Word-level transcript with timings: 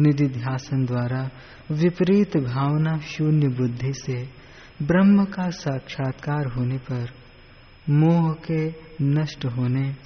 निधिध्यासन 0.00 0.84
द्वारा 0.84 1.30
विपरीत 1.70 2.36
भावना 2.36 2.98
शून्य 2.98 3.48
बुद्धि 3.48 3.92
से 3.92 4.28
ब्रह्म 4.82 5.24
का 5.24 5.50
साक्षात्कार 5.50 6.46
होने 6.46 6.78
पर 6.78 7.08
मोह 7.90 8.32
के 8.32 8.74
नष्ट 9.02 9.44
होने 9.44 9.96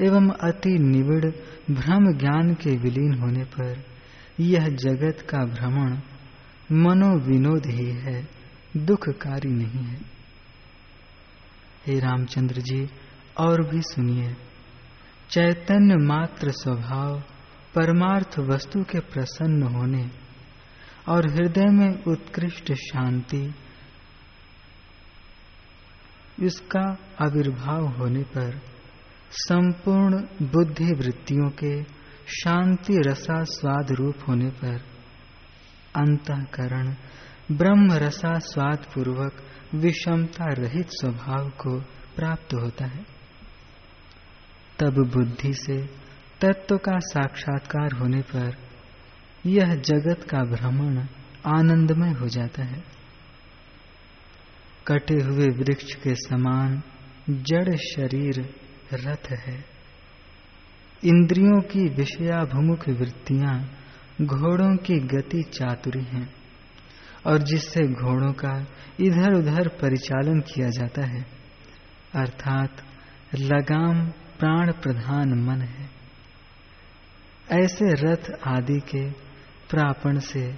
एवं 0.00 0.28
अति 0.28 0.78
निविड़ 0.78 1.24
भ्रम 1.74 2.18
ज्ञान 2.18 2.54
के 2.54 2.70
विलीन 2.70 3.14
होने 3.14 3.44
पर 3.44 3.84
यह 4.40 4.68
जगत 4.68 5.26
का 5.30 5.38
भ्रमण 5.38 5.98
मनोविनोद 6.72 7.66
ही 7.66 7.90
है, 7.90 8.28
दुखकारी 8.76 9.50
नहीं 9.50 9.84
है। 9.84 10.00
हे 11.86 11.98
रामचंद्र 11.98 12.60
जी, 12.60 12.88
और 13.38 13.70
भी 13.70 13.82
सुनिए। 13.82 14.36
चैतन्य 15.30 15.96
मात्र 15.96 16.50
स्वभाव 16.50 17.22
परमार्थ 17.76 18.38
वस्तु 18.38 18.82
के 18.82 19.00
प्रसन्न 19.00 19.62
होने 19.62 20.10
और 21.08 21.26
हृदय 21.30 21.64
में 21.64 22.04
उत्कृष्ट 22.04 22.72
शांति, 22.72 23.54
इसका 26.42 26.98
आविर्भाव 27.20 27.86
होने 27.86 28.22
पर 28.22 28.58
संपूर्ण 29.30 30.20
बुद्धि 30.46 30.92
वृत्तियों 30.92 31.50
के 31.50 31.82
शांति 32.34 32.96
रसा 33.06 33.42
स्वाद 33.44 33.92
रूप 33.92 34.16
होने 34.28 34.50
पर 34.50 34.80
अंतकरण, 35.96 36.94
ब्रह्म 37.52 37.92
रसा 37.92 38.38
स्वाद 38.38 38.86
पूर्वक 38.94 39.42
विषमता 39.74 40.52
रहित 40.52 40.88
स्वभाव 40.90 41.48
को 41.48 41.80
प्राप्त 42.16 42.54
होता 42.54 42.84
है। 42.84 43.04
तब 44.78 44.94
बुद्धि 45.14 45.52
से 45.54 46.05
तत्व 46.40 46.76
का 46.76 46.98
साक्षात्कार 46.98 47.92
होने 47.92 48.20
पर 48.20 48.56
यह 49.46 49.74
जगत 49.74 50.22
का 50.30 50.38
भ्रमण 50.38 50.98
आनंदमय 51.46 52.10
हो 52.10 52.28
जाता 52.28 52.64
है। 52.64 52.84
कटे 54.86 55.14
हुए 55.14 55.46
वृक्ष 55.46 55.94
के 55.94 56.14
समान 56.14 56.82
जड़ 57.30 57.76
शरीर 57.76 58.54
रथ 58.94 59.30
है। 59.30 59.64
इंद्रियों 61.04 61.60
की 61.60 61.88
विषयाभिमुख 61.88 62.88
वृत्तियाँ 62.88 63.70
घोड़ों 64.22 64.76
की 64.76 64.94
गति 64.94 65.42
चातुरी 65.42 66.04
हैं 66.04 66.34
और 67.26 67.38
जिससे 67.38 67.80
घोड़ों 67.80 68.32
का 68.32 68.66
इधर 69.00 69.34
उधर 69.34 69.68
परिचालन 69.68 70.40
किया 70.40 70.68
जाता 70.68 71.06
है, 71.06 71.26
अर्थात 72.14 72.70
लगाम 73.34 74.06
प्राण 74.38 74.72
प्रधान 74.72 75.28
मन 75.28 75.60
है। 75.60 75.95
ऐसे 77.52 77.84
रथ 77.84 78.30
आदि 78.46 78.80
के 78.80 79.10
प्रापण 79.70 80.18
से, 80.18 80.54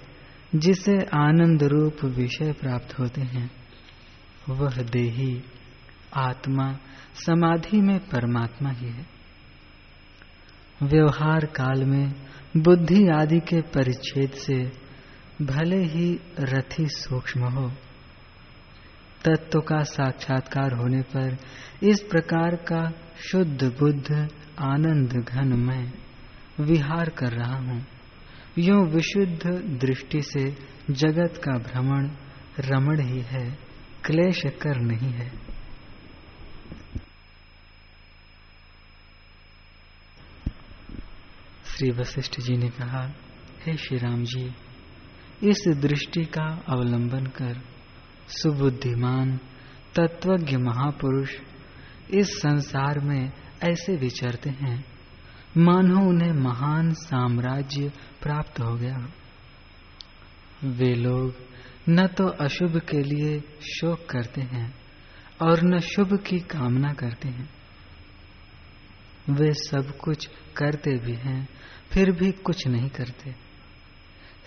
जिसे 0.55 0.97
आनंद 1.15 1.63
रूप 1.63 2.05
विषय 2.05 2.53
प्राप्त 2.53 2.99
होते 2.99 3.21
हैं, 3.21 3.51
वह 4.49 4.83
देही, 4.83 5.45
आत्मा, 6.15 6.73
समाधि 7.15 7.81
में 7.81 7.99
परमात्मा 7.99 8.71
ही 8.71 8.87
है। 8.87 9.07
व्यवहार 10.83 11.45
काल 11.45 11.85
में 11.85 12.13
बुद्धि 12.57 13.09
आदि 13.09 13.41
के 13.41 13.61
परिच्छेद 13.61 14.31
से 14.31 14.73
भले 15.43 15.85
ही 15.85 16.21
रथी 16.41 16.87
सूक्ष्म 16.87 17.45
हो, 17.45 17.73
तत्व 19.25 19.61
का 19.61 19.83
साक्षात्कार 19.83 20.73
होने 20.73 21.03
पर 21.03 21.37
इस 21.83 22.01
प्रकार 22.01 22.57
का 22.57 22.93
शुद्ध 23.31 23.65
बुद्ध 23.65 24.29
आनंद 24.59 25.13
घन 25.13 25.59
में 25.59 26.08
विहार 26.61 27.09
कर 27.09 27.33
रहा 27.33 27.57
हूँ। 27.57 27.87
यो 28.59 28.85
विशुद्ध 28.85 29.51
दृष्टि 29.81 30.23
से 30.23 30.57
जगत 30.91 31.37
का 31.37 31.59
भ्रमण 31.59 32.11
रमण 32.61 33.01
ही 33.01 33.21
है, 33.21 33.59
क्लेश 34.05 34.43
कर 34.47 34.81
नहीं 34.81 35.13
है। 35.13 35.29
श्री 41.67 41.91
वशिष्ठ 41.91 42.41
जी 42.41 42.57
ने 42.57 42.69
कहा, 42.69 43.13
हे 43.67 43.77
श्री 43.77 43.99
राम 43.99 44.25
जी, 44.25 44.55
इस 45.43 45.65
दृष्टि 45.69 46.25
का 46.25 46.63
अवलंबन 46.69 47.27
कर, 47.27 47.61
सुबुद्धिमान, 48.29 49.41
तत्वज्ञ 49.95 50.57
महापुरुष 50.57 51.35
इस 52.11 52.39
संसार 52.39 52.99
में 52.99 53.33
ऐसे 53.63 53.97
विचरते 53.97 54.51
हैं 54.51 54.98
मानो 55.57 56.09
उन्हें 56.09 56.33
महान 56.33 56.93
साम्राज्य 56.93 57.93
प्राप्त 58.23 58.61
हो 58.61 58.75
गया। 58.75 59.09
वे 60.65 60.95
लोग 60.95 61.35
न 61.89 62.07
तो 62.07 62.27
अशुभ 62.27 62.79
के 62.79 63.03
लिए 63.03 63.41
शोक 63.61 64.07
करते 64.11 64.41
हैं 64.41 64.75
और 65.43 65.61
न 65.63 65.79
शुभ 65.79 66.19
की 66.27 66.39
कामना 66.39 66.93
करते 66.93 67.29
हैं। 67.29 67.51
वे 69.31 69.53
सब 69.53 69.97
कुछ 69.97 70.29
करते 70.57 70.91
भी 70.91 71.13
हैं, 71.13 71.49
फिर 71.93 72.11
भी 72.11 72.33
कुछ 72.33 72.67
नहीं 72.67 72.89
करते। 72.89 73.31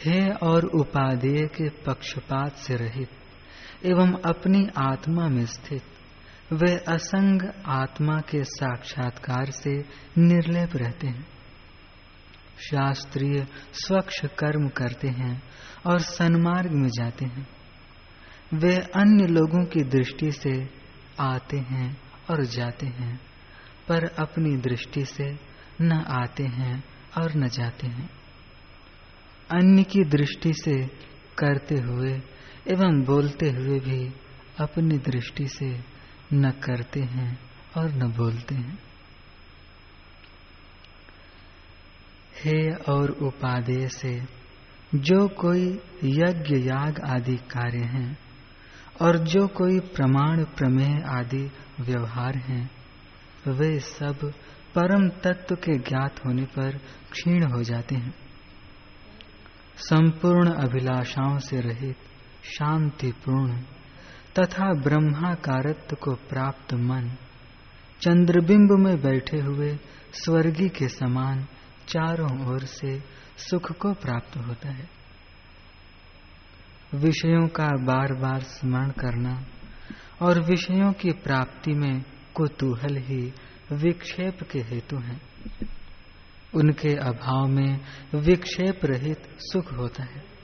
हे 0.06 0.29
और 0.29 0.66
उपादेय 0.66 1.47
के 1.47 1.69
पक्षपात 1.69 2.56
से 2.56 2.75
रहित 2.75 3.09
एवं 3.85 4.13
अपनी 4.13 4.68
आत्मा 4.78 5.28
में 5.28 5.45
स्थित 5.45 5.83
वे 6.53 6.78
असंग 6.78 7.41
आत्मा 7.66 8.17
के 8.17 8.44
साक्षात्कार 8.44 9.51
से 9.51 9.72
निर्लेप 10.17 10.69
रहते 10.75 11.07
हैं। 11.07 11.25
शास्त्रीय 12.59 13.47
स्वच्छ 13.73 14.25
कर्म 14.25 14.67
करते 14.67 15.07
हैं 15.07 15.44
और 15.85 16.00
सन्मार्ग 16.00 16.72
में 16.72 16.89
जाते 16.89 17.25
हैं। 17.25 17.47
वे 18.53 18.75
अन्य 18.75 19.28
लोगों 19.28 19.66
की 19.66 19.84
दृष्टि 19.84 20.31
से 20.31 20.69
आते 21.19 21.57
हैं 21.57 21.97
और 22.31 22.45
जाते 22.45 22.88
हैं, 22.88 23.19
पर 23.88 24.06
अपनी 24.06 24.57
दृष्टि 24.57 25.06
से 25.06 25.39
न 25.81 25.91
आते 26.07 26.44
हैं 26.44 26.83
और 27.18 27.33
न 27.38 27.47
जाते 27.47 27.88
हैं। 27.88 28.09
अन्य 29.51 29.83
की 29.83 30.03
दृष्टि 30.03 30.53
से 30.53 30.85
करते 31.38 31.75
हुए 31.75 32.12
एवं 32.68 33.03
बोलते 33.03 33.50
हुए 33.50 33.79
भी 33.79 34.13
अपनी 34.59 34.97
दृष्टि 34.97 35.47
से 35.47 36.00
न 36.34 36.52
करते 36.52 37.00
हैं 37.00 37.40
और 37.78 37.92
न 37.92 38.12
बोलते 38.12 38.56
हैं। 38.56 38.80
हे 42.44 42.74
और 42.74 43.12
उपादेय 43.12 43.88
से 43.88 44.24
जो 44.96 45.28
कोई 45.28 45.80
यज्ञ 46.03 46.56
याग 46.56 47.00
आदि 47.00 47.36
कार्य 47.38 47.80
हैं 47.80 48.18
और 49.02 49.18
जो 49.18 49.47
कोई 49.47 49.80
प्रमाण 49.80 50.44
प्रमेय 50.44 51.03
आदि 51.08 51.52
व्यवहार 51.80 52.38
हैं, 52.38 52.72
वे 53.48 53.80
सब 53.80 54.34
परम 54.75 55.09
तत्व 55.09 55.56
के 55.56 55.78
ज्ञात 55.78 56.19
होने 56.25 56.44
पर 56.44 56.78
क्षीण 57.12 57.44
हो 57.44 57.63
जाते 57.63 57.96
हैं। 57.96 58.13
संपूर्ण 59.78 60.52
अभिलाषाओं 60.52 61.38
से 61.38 61.62
रहित 61.62 61.98
शांतिपूर्ण 62.44 63.63
तथा 64.40 64.74
ब्रह्माकारत्व 64.74 65.96
को 65.96 66.12
प्राप्त 66.12 66.74
मन, 66.74 67.16
चंद्रबिंब 68.02 68.72
में 68.72 69.02
बैठे 69.02 69.38
हुए 69.38 69.78
स्वर्गी 70.14 70.69
के 70.69 70.88
समान 70.88 71.47
चारों 71.88 72.53
ओर 72.53 72.59
से 72.59 73.03
सुख 73.38 73.72
को 73.72 73.94
प्राप्त 73.94 74.38
होता 74.38 74.69
है। 74.69 74.90
विषयों 76.96 77.47
का 77.47 77.68
बार 77.68 78.14
बार 78.14 78.40
स्मरण 78.40 78.90
करना 78.90 79.46
और 80.22 80.40
विषयों 80.40 80.94
की 80.94 81.12
प्राप्ति 81.12 81.72
में 81.72 82.03
कुतूहल 82.36 82.98
ही 82.98 83.34
विक्षेप 83.72 84.44
के 84.52 84.59
हेतु 84.59 84.98
हैं। 84.98 85.22
उनके 86.56 86.96
अभाव 86.96 87.46
में 87.48 87.80
विक्षेप 88.16 88.80
रहित 88.86 89.22
सुख 89.39 89.74
होता 89.74 90.04
है। 90.04 90.41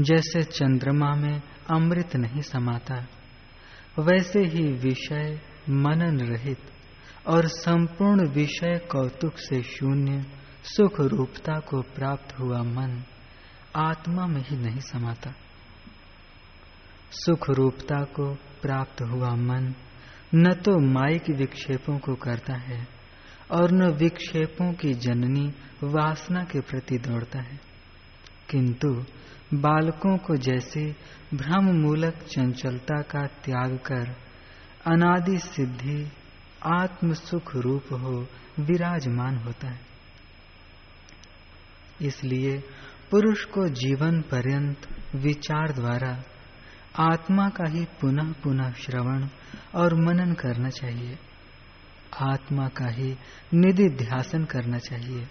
जैसे 0.00 0.42
चंद्रमा 0.42 1.14
में 1.14 1.42
अमृत 1.70 2.16
नहीं 2.16 2.42
समाता, 2.42 3.06
वैसे 3.98 4.40
ही 4.40 4.72
विषय 4.72 5.40
मनन 5.70 6.20
रहित 6.20 6.58
और 7.26 7.48
संपूर्ण 7.48 8.28
विषय 8.28 8.80
कौतुक 8.90 9.32
से 9.36 9.62
शून्य 9.62 10.26
सुख 10.64 11.00
रूपता 11.00 11.58
को 11.58 11.82
प्राप्त 11.82 12.38
हुआ 12.38 12.62
मन 12.62 13.02
आत्मा 13.76 14.26
में 14.26 14.44
ही 14.44 14.56
नहीं 14.56 14.80
समाता। 14.80 15.34
सुख 17.10 17.50
रूपता 17.50 18.04
को 18.04 18.34
प्राप्त 18.34 19.02
हुआ 19.02 19.28
मन 19.28 19.74
न 20.34 20.52
तो 20.52 20.92
माइक 20.92 21.30
विक्षेपों 21.30 21.98
को 21.98 22.14
करता 22.14 22.54
है 22.54 22.88
और 23.50 23.72
न 23.72 23.86
विक्षेपों 23.86 24.72
की 24.72 24.94
जननी 24.94 25.52
वासना 25.84 26.44
के 26.44 26.60
प्रति 26.60 26.98
दौड़ता 26.98 27.40
है। 27.40 27.60
किंतु 28.50 29.04
बालकों 29.54 30.18
को 30.18 30.36
जैसे 30.36 30.96
भ्रम 31.34 31.64
मूलक 31.64 32.14
चंचलता 32.14 33.02
का 33.02 33.26
त्याग 33.26 33.76
कर 33.76 34.16
अनादि 34.86 35.38
सिद्धि 35.38 36.12
आत्म 36.66 37.12
सुख 37.12 37.56
रूप 37.56 37.84
हो 37.92 38.28
विराजमान 38.60 39.36
होता 39.36 39.68
है। 39.68 39.80
इसलिए 42.02 42.64
पुरुष 43.10 43.44
को 43.44 43.68
जीवन 43.68 44.20
पर्यंत 44.20 44.76
विचार 45.14 45.72
द्वारा 45.72 46.22
आत्मा 46.98 47.48
का 47.48 47.68
ही 47.68 47.84
पुनः 48.00 48.32
पुनः 48.32 48.72
श्रवण 48.72 49.28
और 49.74 49.94
मनन 49.94 50.32
करना 50.32 50.68
चाहिए। 50.68 51.18
आत्मा 52.22 52.68
का 52.68 52.88
ही 52.88 53.16
निधि 53.54 53.88
ध्यासन 53.88 54.44
करना 54.44 54.78
चाहिए। 54.78 55.28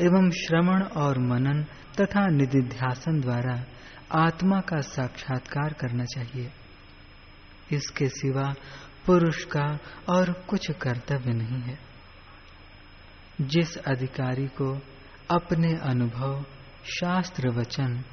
एवं 0.00 0.30
श्रवण 0.30 0.82
और 0.82 1.18
मनन 1.18 1.62
तथा 2.00 2.26
निधि 2.26 2.60
ध्यासन 2.60 3.20
द्वारा 3.20 3.64
आत्मा 4.12 4.60
का 4.60 4.80
साक्षात्कार 4.80 5.72
करना 5.72 6.04
चाहिए। 6.04 6.50
इसके 7.72 8.08
सिवा 8.08 8.54
पुरुष 9.06 9.44
का 9.44 9.78
और 10.08 10.32
कुछ 10.32 10.70
कर्तव्य 10.70 11.32
नहीं 11.32 11.62
है। 11.62 11.78
जिस 13.40 13.76
अधिकारी 13.76 14.46
को 14.46 14.80
अपने 15.30 15.74
अनुभव, 15.74 16.44
शास्त्र 16.84 17.48
वचन 17.48 18.04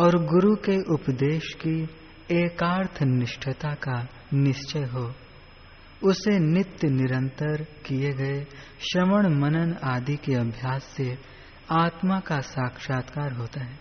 और 0.00 0.26
गुरु 0.26 0.56
के 0.56 0.94
उपदेश 0.94 1.56
की 1.66 1.88
एकार्थ 2.30 3.02
निष्ठता 3.02 3.74
का 3.74 4.08
निश्चय 4.34 4.82
हो 4.82 5.14
उसे 6.04 6.38
नित्य 6.38 6.88
निरंतर 6.88 7.62
किए 7.86 8.12
गए 8.12 8.44
श्रवण 8.80 9.28
मनन 9.40 9.76
आदि 9.84 10.16
के 10.16 10.34
अभ्यास 10.34 10.84
से 10.84 11.18
आत्मा 11.70 12.20
का 12.20 12.40
साक्षात्कार 12.40 13.32
होता 13.32 13.60
है। 13.60 13.78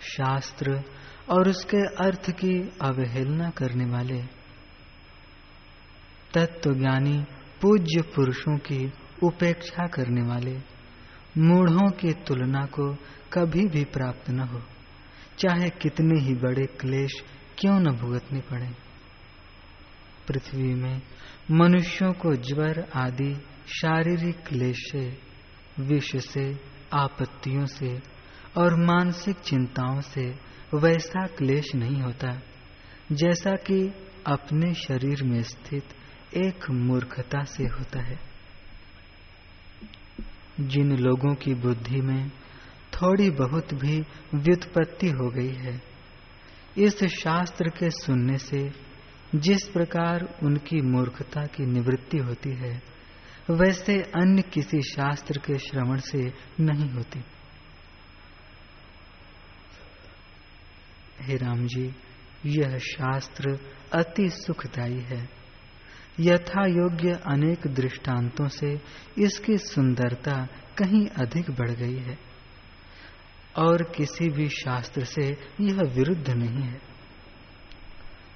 शास्त्र 0.00 0.82
और 1.28 1.48
उसके 1.48 1.80
अर्थ 2.04 2.30
की 2.30 2.54
अवहेलना 2.82 3.50
करने 3.50 3.84
वाले 3.84 4.20
तत्वज्ञानी 6.34 7.18
पूज्य 7.62 8.02
पुरुषों 8.02 8.56
की 8.58 8.92
उपेक्षा 9.22 9.86
करने 9.86 10.22
वाले 10.22 10.58
मूढ़ों 11.38 11.90
की 11.90 12.12
तुलना 12.26 12.64
को 12.66 12.94
कभी 13.32 13.64
भी 13.68 13.84
प्राप्त 13.84 14.30
न 14.30 14.40
हो, 14.40 14.60
चाहे 15.38 15.70
कितने 15.70 16.20
ही 16.20 16.34
बड़े 16.34 16.66
क्लेश 16.80 17.12
क्यों 17.58 17.78
न 17.80 17.96
भुगतने 17.96 18.40
पड़े। 18.40 18.83
पृथ्वी 20.28 20.74
में, 20.74 21.02
मनुष्यों 21.50 22.12
को 22.12 22.34
ज्वर 22.34 22.88
आदि 22.94 23.34
शारीरिक 23.80 24.36
क्लेश 24.46 24.90
विष 25.80 26.16
से, 26.16 26.60
आपत्तियों 26.92 27.66
से 27.66 27.98
और 28.56 28.74
मानसिक 28.74 29.36
चिंताओं 29.36 30.00
से 30.00 30.26
वैसा 30.74 31.26
क्लेश 31.26 31.74
नहीं 31.74 32.02
होता, 32.02 32.40
जैसा 33.12 33.50
कि 33.50 33.92
अपने 34.26 34.74
शरीर 34.74 35.22
में 35.22 35.42
स्थित 35.42 35.84
एक 36.36 36.70
मूर्खता 36.70 37.42
से 37.44 37.64
होता 37.64 38.00
है। 38.00 38.18
जिन 40.60 40.96
लोगों 40.96 41.34
की 41.34 41.54
बुद्धि 41.54 42.00
में 42.00 42.28
थोड़ी 42.94 43.30
बहुत 43.30 43.74
भी 43.74 44.00
व्युत्पत्ति 44.34 45.08
हो 45.08 45.30
गई 45.30 45.54
है, 45.54 45.82
इस 46.78 47.04
शास्त्र 47.04 47.68
के 47.68 47.90
सुनने 47.90 48.38
से 48.38 48.83
जिस 49.34 49.68
प्रकार 49.68 50.38
उनकी 50.42 50.80
मूर्खता 50.80 51.46
की 51.46 51.66
निवृत्ति 51.66 52.18
होती 52.18 52.50
है, 52.50 52.82
वैसे 53.50 54.02
अन्य 54.02 54.42
किसी 54.42 54.82
शास्त्र 54.82 55.38
के 55.38 55.58
श्रवण 55.58 55.96
से 55.96 56.32
नहीं 56.60 56.90
होती। 56.90 57.24
हे 61.20 61.36
राम 61.36 61.66
जी 61.66 61.94
यह 62.46 62.78
शास्त्र 62.78 63.58
अति 63.92 64.28
सुखदायी 64.28 65.00
है। 65.00 65.28
यथा 66.20 66.66
योग्य 66.66 67.12
अनेक 67.12 67.66
दृष्टांतों 67.66 68.48
से 68.48 68.80
इसकी 69.18 69.58
सुंदरता 69.58 70.46
कहीं 70.78 71.06
अधिक 71.06 71.50
बढ़ 71.50 71.70
गई 71.70 71.98
है, 71.98 72.18
और 73.58 73.82
किसी 73.82 74.28
भी 74.28 74.48
शास्त्र 74.48 75.04
से 75.04 75.26
यह 75.60 75.76
विरुद्ध 75.76 76.30
नहीं 76.30 76.62
है। 76.62 76.93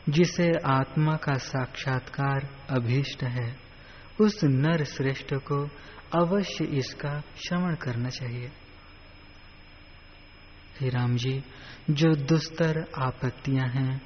जिसे 0.09 0.53
आत्मा 0.65 1.17
का 1.17 1.35
साक्षात्कार 1.35 2.67
अभीष्ट 2.71 3.25
है, 3.25 3.57
उस 4.21 4.45
नर 4.45 4.85
श्रेष्ठ 4.85 5.35
को 5.35 5.69
अवश्य 6.15 6.65
इसका 6.65 7.21
श्रवण 7.21 7.75
करना 7.75 8.09
चाहिए। 8.09 8.53
हे 10.81 10.89
राम 10.89 11.17
जी, 11.17 11.45
जो 11.91 12.15
दुस्तर 12.15 12.87
आपत्तियाँ 12.99 13.69
हैं 13.69 14.03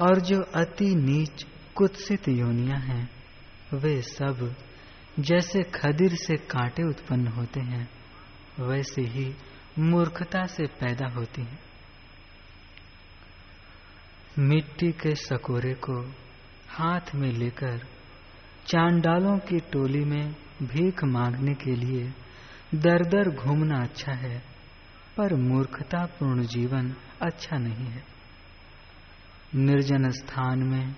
और 0.00 0.20
जो 0.20 0.40
अति 0.40 0.94
नीच 0.94 1.46
कुत्सित 1.74 2.28
योनियाँ 2.28 2.78
हैं, 2.78 3.10
वे 3.74 4.02
सब 4.02 4.56
जैसे 5.18 5.62
खदिर 5.62 6.14
से 6.14 6.36
कांटे 6.36 6.88
उत्पन्न 6.88 7.26
होते 7.26 7.60
हैं, 7.60 7.90
वैसे 8.60 9.02
ही 9.02 9.34
मूर्खता 9.78 10.46
से 10.46 10.66
पैदा 10.66 11.08
होती 11.08 11.42
हैं। 11.42 11.69
मिट्टी 14.38 14.92
के 14.92 15.14
सकोरे 15.14 15.74
को 15.74 16.12
हाथ 16.68 17.14
में 17.14 17.32
लेकर 17.32 17.80
चांडालों 18.66 19.38
की 19.38 19.58
टोली 19.58 20.04
में 20.04 20.32
भीख 20.62 21.04
मांगने 21.04 21.54
के 21.54 21.70
लिए 21.70 22.12
दर 22.74 23.04
दर 23.04 23.30
घूमना 23.30 23.82
अच्छा 23.82 24.12
है, 24.12 24.42
पर 25.16 25.34
मूर्खतापूर्ण 25.34 26.42
जीवन 26.42 26.94
अच्छा 27.22 27.58
नहीं 27.58 27.86
है। 27.86 28.02
निर्जन 29.54 30.10
स्थान 30.10 30.58
में, 30.58 30.94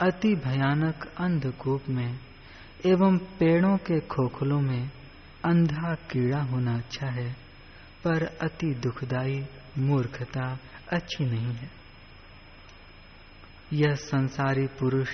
अति 0.00 0.34
भयानक 0.34 1.12
अंधकूप 1.18 1.82
में, 1.88 2.18
एवं 2.86 3.18
पेड़ों 3.18 3.76
के 3.76 4.00
खोखलों 4.00 4.60
में 4.60 4.90
अंधा 5.44 5.94
कीड़ा 5.94 6.42
होना 6.42 6.76
अच्छा 6.76 7.06
है, 7.06 7.32
पर 8.04 8.22
अति 8.22 8.74
दुखदाई 8.74 9.46
मूर्खता 9.78 10.58
अच्छी 10.92 11.24
नहीं 11.24 11.54
है। 11.54 11.79
यह 13.72 13.94
संसारी 13.94 14.66
पुरुष 14.66 15.08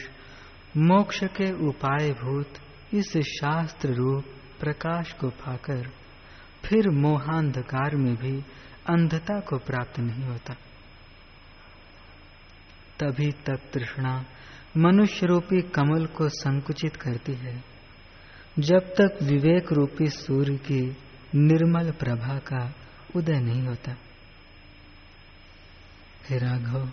मोक्ष 0.77 1.25
के 1.25 1.67
उपाय 1.69 2.11
भूत 2.11 2.53
इस 2.95 3.17
शास्त्र 3.17 3.89
रूप 3.89 4.25
प्रकाश 4.61 5.13
को 5.13 5.29
पाकर 5.29 5.91
फिर 6.65 6.89
मोहांधकार 6.89 7.97
में 7.97 8.17
भी 8.17 8.41
अंधता 8.89 9.41
को 9.41 9.59
प्राप्त 9.59 9.99
नहीं 10.01 10.25
होता। 10.25 10.55
तभी 13.01 13.33
तक 13.33 13.61
तृष्णा 13.73 14.25
मनुष्य 14.77 15.27
रूपी 15.27 15.63
कमल 15.63 16.07
को 16.07 16.29
संकुचित 16.29 16.97
करती 16.97 17.33
है। 17.33 17.65
जब 18.59 18.79
तक 18.79 19.19
विवेक 19.23 19.73
रूपी 19.73 20.07
सूर्य 20.07 20.57
की 20.57 20.97
निर्मल 21.35 21.91
प्रभा 21.91 22.39
का 22.39 22.75
उदय 23.17 23.41
नहीं 23.41 23.63
होता। 23.63 23.97
हे 26.31 26.39
राघव 26.39 26.91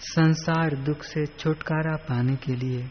संसार 0.00 0.76
दुख 0.76 1.02
से 1.02 1.26
छुटकारा 1.26 1.96
पाने 1.96 2.36
के 2.36 2.56
लिए 2.56 2.88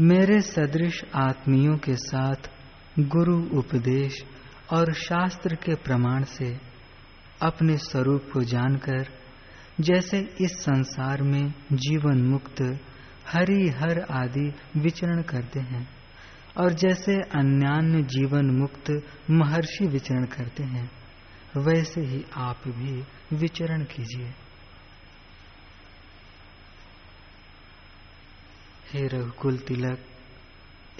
मेरे 0.00 0.40
सदृश 0.40 1.04
आत्मियों 1.14 1.76
के 1.76 1.94
साथ 1.94 2.50
गुरु 2.98 3.58
उपदेश 3.58 4.24
और 4.72 4.92
शास्त्र 4.92 5.54
के 5.54 5.74
प्रमाण 5.74 6.24
से 6.24 6.60
अपने 7.42 7.76
स्वरूप 7.76 8.28
को 8.32 8.40
जानकर, 8.40 9.06
जैसे 9.80 10.18
इस 10.40 10.52
संसार 10.52 11.22
में 11.22 11.54
जीवन 11.72 12.22
मुक्त 12.22 12.62
हरि 13.32 13.68
हर 13.68 14.00
आदि 14.00 14.54
विचरण 14.76 15.22
करते 15.22 15.60
हैं, 15.60 15.88
और 16.56 16.72
जैसे 16.72 17.14
अन्यान्य 17.14 18.02
जीवन 18.02 18.50
मुक्त 18.50 19.02
महर्षि 19.30 19.86
विचरण 19.86 20.24
करते 20.24 20.62
हैं, 20.62 20.90
वैसे 21.56 22.00
ही 22.00 22.24
आप 22.36 22.60
भी 22.66 23.04
विचरण 23.36 23.84
कीजिए। 23.84 24.32
हे 28.92 29.06
रघुकुल 29.06 29.58
तिलक, 29.58 29.98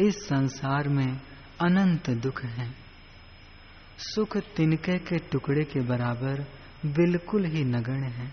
इस 0.01 0.15
संसार 0.15 0.89
में 0.89 1.21
अनंत 1.61 2.11
दुख 2.11 2.45
हैं। 2.45 2.77
सुख 3.99 4.37
तिनके 4.37 4.99
के 4.99 5.19
टुकड़े 5.19 5.65
के 5.65 5.81
बराबर 5.81 6.41
बिल्कुल 6.87 7.45
ही 7.45 7.65
नगण्य 7.65 8.07
है। 8.07 8.33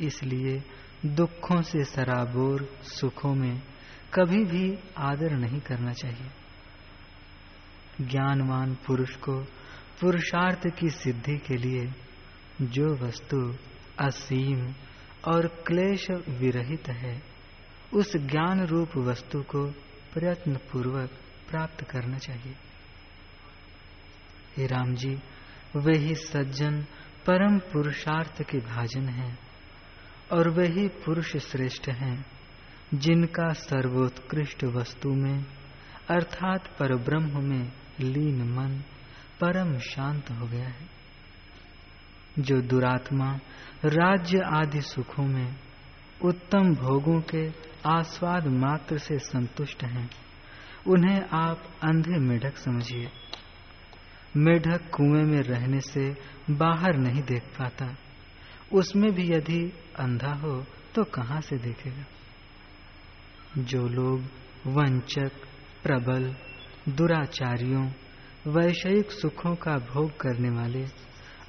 इसलिए 0.00 0.62
दुखों 1.06 1.62
से 1.62 1.84
सराबोर 1.84 2.78
सुखों 2.82 3.34
में 3.34 3.62
कभी 4.14 4.44
भी 4.44 4.78
आदर 4.98 5.30
नहीं 5.30 5.60
करना 5.60 5.92
चाहिए। 5.92 6.30
ज्ञानवान 8.00 8.74
पुरुष 8.74 9.16
को 9.16 9.40
पुरुषार्थ 10.00 10.66
की 10.78 10.90
सिद्धि 10.90 11.38
के 11.38 11.56
लिए 11.56 11.92
जो 12.62 13.06
वस्तु 13.06 13.54
असीम 14.00 14.74
और 15.32 15.46
क्लेश 15.46 16.10
विरहित 16.10 16.88
है 16.88 17.37
उस 17.94 18.16
ज्ञान 18.16 18.66
रूप 18.66 18.96
वस्तु 18.96 19.42
को 19.42 19.70
प्रयत्न 20.14 20.56
पूर्वक 20.56 21.10
प्राप्त 21.50 21.84
करना 21.84 22.18
चाहिए। 22.18 22.54
हे 24.56 24.66
राम 24.66 24.94
जी 24.94 25.18
वही 25.76 26.14
सज्जन, 26.14 26.82
परम 27.26 27.58
पुरुषार्थ 27.58 28.42
के 28.42 28.58
भाजन 28.58 29.08
हैं 29.08 29.38
और 30.32 30.48
वही 30.48 30.88
पुरुष 30.88 31.36
श्रेष्ठ 31.36 31.88
हैं, 31.88 32.26
जिनका 32.94 33.52
सर्वोत्कृष्ट 33.52 34.64
वस्तु 34.64 35.08
में, 35.08 35.44
अर्थात 36.10 36.66
परब्रह्म 36.78 37.44
में 37.44 37.72
लीन 38.00 38.42
मन 38.42 38.82
परम 39.40 39.78
शांत 39.78 40.30
हो 40.30 40.46
गया 40.46 40.68
है। 40.68 40.86
जो 42.38 42.60
दुरात्मा, 42.60 43.38
राज्य 43.84 44.38
आदि 44.38 44.80
सुखों 44.80 45.26
में 45.26 45.56
उत्तम 46.24 46.74
भोगों 46.74 47.20
के 47.20 47.52
आस्वाद 47.86 48.46
मात्र 48.46 48.98
से 48.98 49.18
संतुष्ट 49.18 49.84
हैं। 49.84 50.10
उन्हें 50.86 51.20
आप 51.32 51.62
अंधे 51.82 52.18
मेढक 52.18 52.56
समझिए। 52.56 53.08
मेढक 54.36 54.90
कुएँ 54.90 55.24
में 55.24 55.40
रहने 55.40 55.80
से 55.80 56.16
बाहर 56.50 56.96
नहीं 56.96 57.22
देख 57.22 57.42
पाता। 57.42 57.96
उसमें 58.72 59.12
भी 59.12 59.22
यदि 59.22 59.72
अंधा 59.98 60.32
हो 60.32 60.66
तो 60.94 61.04
कहाँ 61.04 61.40
से 61.40 61.56
देखेगा? 61.56 62.04
जो 63.58 63.88
लोग 63.88 64.20
वंचक, 64.66 65.32
प्रबल, 65.82 66.34
दुराचारियों, 66.92 67.90
वैषयिक 68.46 69.10
सुखों 69.10 69.54
का 69.54 69.72
भोग 69.72 70.10
करने 70.20 70.50
वाले 70.50 70.86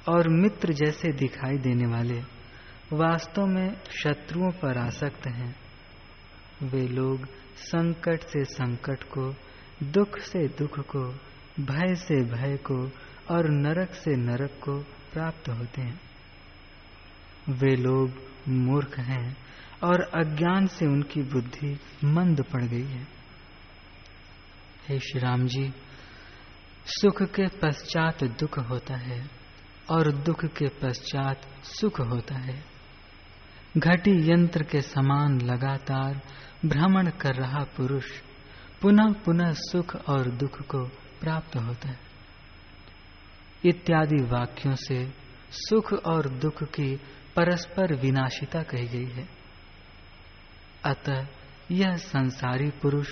और 0.08 0.28
मित्र 0.28 0.72
जैसे 0.72 1.12
दिखाई 1.12 1.56
देने 1.58 1.86
वाले 1.86 2.39
वास्तव 2.92 3.46
में 3.46 3.76
शत्रुओं 3.90 4.50
पर 4.50 4.78
आसक्त 4.78 5.26
हैं। 5.26 5.56
वे 6.62 6.88
लोग 6.88 7.28
संकट 7.56 8.20
से 8.22 8.44
संकट 8.44 9.02
को, 9.02 9.34
दुख 9.82 10.18
से 10.18 10.48
दुख 10.48 10.80
को, 10.80 11.12
भय 11.60 11.94
से 11.94 12.24
भय 12.24 12.56
को 12.56 12.86
और 13.34 13.48
नरक 13.48 13.94
से 13.94 14.16
नरक 14.16 14.50
को 14.50 14.80
प्राप्त 15.12 15.48
होते 15.48 15.82
हैं। 15.82 16.00
वे 17.48 17.76
लोग 17.76 18.10
मूर्ख 18.48 18.98
हैं 18.98 19.36
और 19.84 20.00
अज्ञान 20.00 20.66
से 20.66 20.86
उनकी 20.86 21.22
बुद्धि 21.22 21.80
मंद 22.04 22.42
पड़ 22.42 22.64
गई 22.64 22.84
है। 22.84 23.06
हे 24.88 24.98
श्री 24.98 25.20
राम 25.20 25.46
जी, 25.46 25.72
सुख 26.86 27.22
के 27.22 27.48
पश्चात 27.48 28.24
दुख 28.24 28.58
होता 28.58 28.96
है 28.96 29.30
और 29.90 30.12
दुख 30.12 30.44
के 30.44 30.68
पश्चात 30.68 31.64
सुख 31.64 32.00
होता 32.00 32.34
है। 32.34 32.79
घटी 33.76 34.32
यंत्र 34.32 34.62
के 34.62 34.80
समान 34.80 35.40
लगातार 35.40 36.22
भ्रमण 36.66 37.10
कर 37.10 37.34
रहा 37.34 37.58
पुरुष 37.58 38.04
पुनः 38.82 39.12
पुनः 39.12 39.52
सुख 39.52 39.96
और 39.96 40.30
दुख 40.30 40.62
को 40.62 40.84
प्राप्त 41.20 41.56
होता 41.56 41.88
है। 41.88 41.98
इत्यादि 43.64 44.22
वाक्यों 44.22 44.74
से 44.74 45.12
सुख 45.50 45.92
और 45.92 46.28
दुख 46.28 46.62
की 46.62 46.96
परस्पर 47.36 47.94
विनाशिता 47.94 48.62
कही 48.62 48.86
गई 48.86 49.10
है। 49.10 49.28
अतः 50.84 51.26
यह 51.70 51.96
संसारी 51.96 52.70
पुरुष 52.70 53.08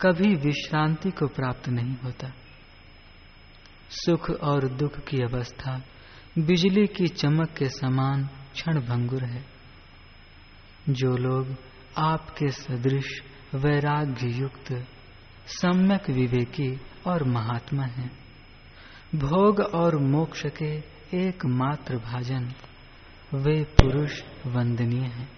कभी 0.00 0.34
विश्रांति 0.34 1.10
को 1.10 1.26
प्राप्त 1.26 1.68
नहीं 1.68 1.96
होता। 2.04 2.32
सुख 3.90 4.30
और 4.30 4.68
दुख 4.68 4.98
की 4.98 5.16
अवस्था 5.16 5.82
बिजली 6.38 6.86
की 6.86 7.08
चमक 7.08 7.50
के 7.50 7.68
समान 7.68 8.28
क्षण 8.52 8.80
भंगुर 8.80 9.24
है। 9.24 9.55
जो 10.88 11.16
लोग 11.16 11.56
आपके 11.98 12.48
सदृश 12.48 13.22
वैराग्य 13.54 14.26
युक्त 14.26 14.86
सम्यक 15.46 16.10
विवेकी 16.10 16.80
और 17.06 17.24
महात्मा 17.24 17.84
हैं। 17.84 18.10
भोग 19.14 19.60
और 19.60 19.96
मोक्ष 19.96 20.42
के 20.46 20.96
एकमात्र 21.14 21.96
भाजन 21.96 22.52
वे 23.34 23.64
पुरुष 23.64 24.22
वंदनीय 24.46 25.00
हैं। 25.00 25.28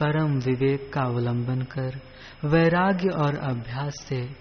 परम 0.00 0.38
विवेक 0.38 0.92
का 0.92 1.00
अवलंबन 1.00 1.60
कर, 1.62 2.00
वैराग्य 2.44 3.08
और 3.08 3.38
अभ्यास 3.38 3.94
से 4.08 4.36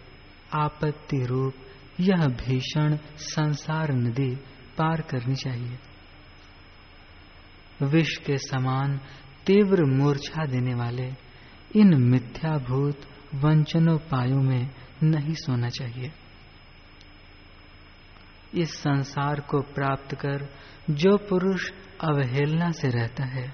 आपत्ति 0.53 1.25
रूप 1.25 1.53
यह 1.99 2.25
भीषण 2.27 2.97
संसार 3.15 3.93
नदी 3.93 4.35
पार 4.77 5.01
करनी 5.01 5.35
चाहिए। 5.35 5.79
विष 7.81 8.17
के 8.17 8.37
समान 8.37 8.99
तीव्र 9.47 9.83
मूर्छा 9.83 10.45
देने 10.45 10.73
वाले 10.73 11.13
इन 11.75 12.01
मिथ्याभूत 12.01 13.01
वंचनोपायों 13.35 14.41
में 14.41 14.69
नहीं 15.03 15.33
सोना 15.33 15.69
चाहिए। 15.69 16.11
इस 18.53 18.69
संसार 18.71 19.39
को 19.39 19.61
प्राप्त 19.61 20.15
कर 20.15 20.49
जो 20.89 21.17
पुरुष 21.17 21.71
अवहेलना 22.03 22.71
से 22.71 22.87
रहता 22.87 23.25
है, 23.25 23.53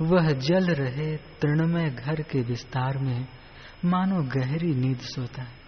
वह 0.00 0.30
जल 0.30 0.66
रहे 0.66 1.16
तृणमय 1.16 1.90
घर 1.90 2.22
के 2.22 2.40
विस्तार 2.40 2.98
में 2.98 3.28
मानो 3.84 4.22
गहरी 4.22 4.74
नींद 4.74 4.98
सोता 4.98 5.42
है। 5.42 5.64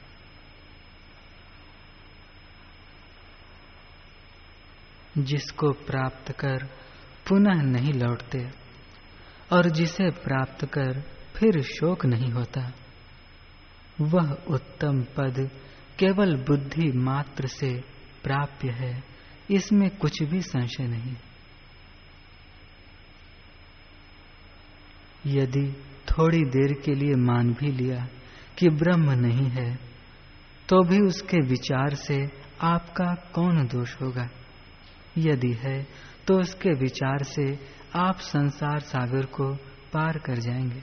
जिसको 5.18 5.72
प्राप्त 5.72 6.32
कर 6.32 6.66
पुनः 7.28 7.62
नहीं 7.62 7.92
लौटते 7.92 8.65
और 9.52 9.68
जिसे 9.70 10.10
प्राप्त 10.10 10.64
कर 10.64 11.00
फिर 11.36 11.60
शोक 11.62 12.04
नहीं 12.06 12.30
होता। 12.32 12.72
वह 14.00 14.32
उत्तम 14.48 15.02
पद 15.16 15.48
केवल 15.98 16.34
बुद्धि 16.36 16.90
मात्र 16.94 17.46
से 17.46 17.70
प्राप्य 18.22 18.70
है, 18.70 19.02
इसमें 19.50 19.88
कुछ 19.90 20.22
भी 20.22 20.40
संशय 20.40 20.86
नहीं। 20.86 21.14
यदि 25.26 25.66
थोड़ी 26.10 26.42
देर 26.46 26.72
के 26.84 26.94
लिए 26.94 27.14
मान 27.16 27.52
भी 27.52 27.70
लिया 27.72 28.06
कि 28.58 28.68
ब्रह्म 28.68 29.12
नहीं 29.12 29.48
है 29.50 29.74
तो 30.68 30.82
भी 30.82 31.00
उसके 31.00 31.40
विचार 31.46 31.94
से 31.94 32.16
आपका 32.60 33.14
कौन 33.34 33.66
दोष 33.66 33.94
होगा? 34.02 34.28
यदि 35.18 35.52
है 35.52 35.82
तो 36.26 36.38
उसके 36.40 36.70
विचार 36.74 37.22
से 37.24 37.44
आप 37.96 38.18
संसार 38.18 38.78
सागर 38.78 39.26
को 39.26 39.54
पार 39.92 40.18
कर 40.18 40.38
जाएँगे। 40.38 40.82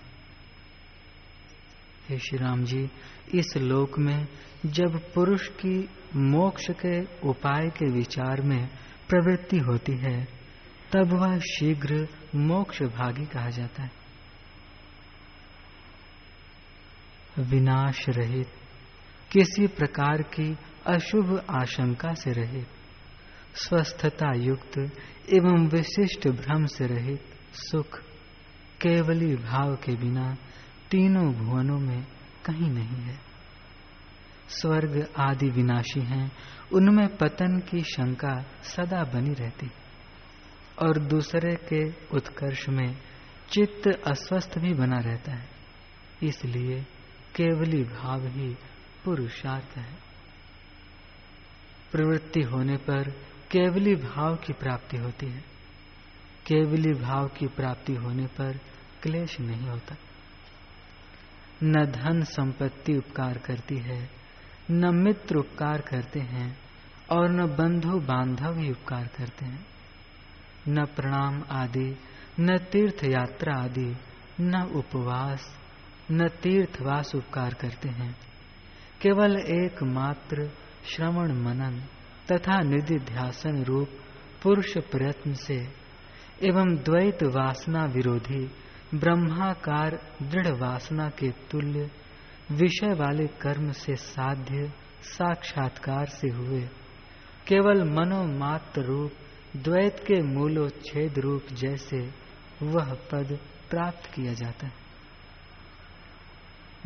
हे 2.09 2.17
श्री 2.17 2.37
राम 2.37 2.63
जी, 2.63 2.89
इस 3.35 3.57
लोक 3.57 3.99
में 3.99 4.27
जब 4.65 5.13
पुरुष 5.13 5.47
की 5.47 5.89
मोक्ष 6.15 6.63
के 6.71 7.01
उपाय 7.29 7.69
के 7.69 7.91
विचार 7.91 8.41
में 8.41 8.67
प्रवृत्ति 9.09 9.57
होती 9.57 9.97
है, 9.97 10.23
तब 10.93 11.13
वह 11.13 11.39
शीघ्र 11.39 12.07
मोक्ष 12.35 12.81
भागी 12.81 13.25
कहा 13.25 13.49
जाता 13.49 13.83
है। 13.83 13.91
विनाश 17.39 18.09
रहित, 18.09 18.47
किसी 19.31 19.67
प्रकार 19.67 20.21
की 20.21 20.57
अशुभ 20.87 21.45
आशंका 21.49 22.13
से 22.13 22.31
रहित 22.31 22.67
स्वस्थता 23.55 24.35
युक्त 24.35 24.77
एवं 25.29 25.67
विशिष्ट 25.67 26.27
भ्रम 26.27 26.65
से 26.65 26.87
रहित 26.87 27.23
सुख 27.53 27.99
केवली 28.81 29.35
भाव 29.35 29.75
के 29.75 29.95
बिना 29.95 30.35
तीनों 30.91 31.33
भुवनों 31.33 31.79
में 31.79 32.03
कहीं 32.45 32.69
नहीं 32.69 33.03
है। 33.03 33.19
स्वर्ग 34.49 35.07
आदि 35.17 35.49
विनाशी 35.49 35.99
हैं, 35.99 36.31
उनमें 36.73 37.17
पतन 37.17 37.59
की 37.59 37.81
शंका 37.81 38.45
सदा 38.63 39.03
बनी 39.03 39.33
रहती। 39.33 39.71
और 40.81 40.99
दूसरे 40.99 41.55
के 41.55 41.89
उत्कर्ष 41.89 42.69
में 42.69 42.97
चित्त 43.49 43.87
अस्वस्थ 44.07 44.57
भी 44.57 44.73
बना 44.73 44.97
रहता 44.97 45.31
है, 45.31 45.49
इसलिए 46.23 46.81
केवली 47.35 47.83
भाव 47.83 48.27
ही 48.27 48.55
पुरुषार्थ 49.05 49.77
है। 49.77 49.93
प्रवृत्ति 51.91 52.41
होने 52.41 52.77
पर 52.77 53.32
केवली 53.53 53.95
भाव 53.95 54.35
की 54.35 54.53
प्राप्ति 54.53 54.97
होती 54.97 55.25
है। 55.25 55.39
केवली 56.47 56.93
भाव 56.93 57.27
की 57.27 57.47
प्राप्ति 57.47 57.95
होने 57.95 58.25
पर 58.25 58.59
क्लेश 59.03 59.39
नहीं 59.39 59.67
होता। 59.67 59.95
न 61.63 61.85
धन 61.85 62.23
संपत्ति 62.23 62.97
उपकार 62.97 63.37
करती 63.37 63.77
है, 63.77 64.09
न 64.71 64.95
मित्र 64.95 65.35
उपकार 65.35 65.81
करते 65.81 66.19
हैं, 66.19 66.59
और 67.09 67.29
न 67.29 67.47
बंधु 67.47 67.99
बांधव 67.99 68.59
ही 68.59 68.71
उपकार 68.71 69.07
करते 69.07 69.45
हैं। 69.45 69.65
न 70.67 70.85
प्रणाम 70.85 71.43
आदि, 71.51 71.97
न 72.39 72.57
तीर्थ 72.57 73.03
यात्रा 73.03 73.55
आदि, 73.55 73.95
न 74.39 74.63
उपवास, 74.63 75.57
न 76.11 76.27
तीर्थवास 76.27 77.15
उपकार 77.15 77.53
करते 77.53 77.89
हैं। 77.89 78.17
केवल 79.01 79.37
एकमात्र 79.37 80.51
श्रवण 80.85 81.31
मनन 81.31 81.83
तथा 82.31 82.59
निधि 82.59 82.99
ध्यासन 82.99 83.63
रूप 83.63 83.87
पुरुष 84.43 84.77
प्रयत्न 84.77 85.33
से 85.33 85.55
एवं 86.43 86.75
द्वैत 86.75 87.23
वासना 87.23 87.85
विरोधी 87.85 88.51
ब्रह्माकार 88.95 89.99
दृढ़ 90.21 90.47
वासना 90.47 91.09
के 91.09 91.29
तुल्य 91.29 91.91
विषय 92.51 92.93
वाले 92.93 93.27
कर्म 93.27 93.71
से 93.71 93.95
साध्य 93.95 94.71
साक्षात्कार 95.01 96.05
से 96.05 96.29
हुए। 96.29 96.61
केवल 97.47 97.83
मनोमात्र 97.83 98.81
रूप, 98.81 99.11
द्वैत 99.55 99.99
के 99.99 100.21
मूलोच्छेद 100.21 101.19
रूप 101.19 101.43
जैसे 101.51 102.11
वह 102.63 102.93
पद 102.93 103.39
प्राप्त 103.69 104.05
किया 104.05 104.33
जाता 104.33 104.67
है। 104.67 104.73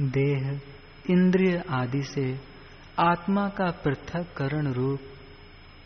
देह, 0.01 0.61
इंद्रिय 1.09 1.63
आदि 1.69 2.03
से 2.03 2.39
आत्मा 2.99 3.49
का 3.49 3.71
पृथक 3.71 4.33
करण 4.37 4.73
रूप 4.73 4.99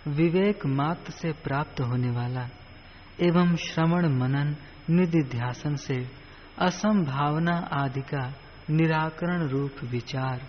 विवेक 0.07 0.65
मात्र 0.65 1.11
से 1.11 1.31
प्राप्त 1.31 1.81
होने 1.81 2.09
वाला 2.11 2.49
एवं 3.19 3.55
श्रवण 3.55 4.07
मनन 4.17 4.55
निधि 4.89 5.23
ध्यासन 5.23 5.75
से 5.75 5.95
असंभावना 6.59 7.55
आदि 7.73 8.01
का 8.01 8.33
निराकरण 8.69 9.47
रूप 9.47 9.71
विचार 9.83 10.47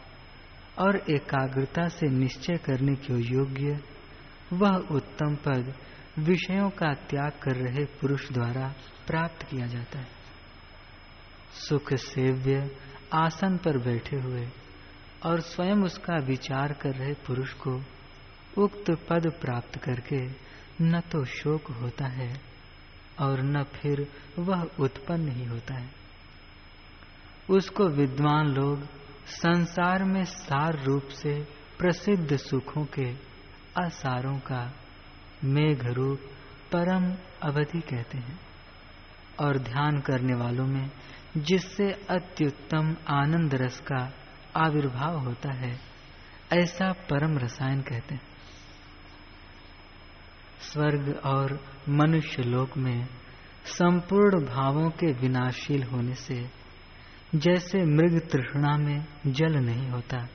और 0.79 0.97
एकाग्रता 0.97 1.89
से 1.89 2.09
निश्चय 2.11 2.57
करने 2.57 2.95
के 2.95 3.15
योग्य 3.35 3.81
वह 4.53 4.77
उत्तम 4.91 5.35
पद 5.35 5.75
विषयों 6.19 6.71
का 6.71 6.95
त्याग 6.95 7.33
कर 7.43 7.57
रहे 7.57 7.85
पुरुष 7.85 8.33
द्वारा 8.33 8.75
प्राप्त 9.07 9.43
किया 9.43 9.67
जाता 9.67 9.99
है। 9.99 10.09
सुख 11.69 11.95
सेव्य 11.95 12.71
आसन 13.15 13.57
पर 13.57 13.79
बैठे 13.79 14.17
हुए 14.17 14.49
और 15.27 15.41
स्वयं 15.41 15.83
उसका 15.85 16.17
विचार 16.17 16.73
कर 16.73 16.95
रहे 16.95 17.15
पुरुष 17.15 17.53
को 17.53 17.81
उक्त 18.59 18.91
पद 18.91 19.31
प्राप्त 19.41 19.79
करके 19.79 20.21
न 20.81 21.01
तो 21.01 21.25
शोक 21.25 21.71
होता 21.71 22.07
है 22.07 22.41
और 23.21 23.43
न 23.43 23.63
फिर 23.63 24.07
वह 24.39 24.63
उत्पन्न 24.81 25.29
ही 25.29 25.45
होता 25.45 25.75
है। 25.75 25.91
उसको 27.51 27.89
विद्वान 27.89 28.47
लोग 28.47 28.85
संसार 29.27 30.05
में 30.05 30.25
सार 30.25 30.83
रूप 30.85 31.09
से 31.09 31.35
प्रसिद्ध 31.79 32.37
सुखों 32.37 32.85
के 32.85 33.11
असारों 33.85 34.39
का 34.39 34.73
मेघ 35.45 35.87
रूप 35.87 36.21
परम 36.73 37.13
अवधि 37.43 37.81
कहते 37.81 38.19
हैं 38.19 38.39
और 39.41 39.59
ध्यान 39.59 40.01
करने 40.01 40.35
वालों 40.35 40.67
में 40.67 40.91
जिससे 41.37 41.93
अत्युत्तम 42.11 42.97
आनंद 43.09 43.55
रस 43.55 43.81
का 43.81 44.13
आविर्भाव 44.57 45.19
होता 45.19 45.55
है, 45.55 45.81
ऐसा 46.53 46.93
परम 46.93 47.39
रसायन 47.39 47.81
कहते 47.81 48.15
हैं। 48.15 48.32
स्वर्ग 50.62 51.21
और 51.25 51.61
मनुष्य 51.88 52.42
लोक 52.42 52.76
में 52.76 53.07
संपूर्ण 53.64 54.45
भावों 54.47 54.90
के 54.90 55.12
विनाशील 55.12 55.83
होने 55.83 56.14
से 56.14 56.62
जैसे 57.35 57.85
मृग 57.85 58.28
तृष्णा 58.31 58.76
में 58.76 59.04
जल 59.26 59.52
नहीं 59.52 59.88
होता, 59.90 60.28